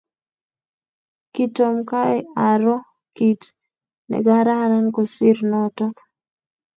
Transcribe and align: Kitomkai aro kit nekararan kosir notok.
Kitomkai 1.33 2.17
aro 2.49 2.75
kit 3.17 3.41
nekararan 4.09 4.87
kosir 4.95 5.37
notok. 5.51 5.95